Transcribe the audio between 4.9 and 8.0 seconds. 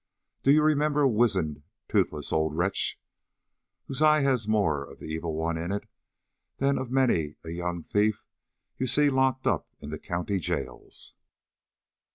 the Evil One in it than that of many a young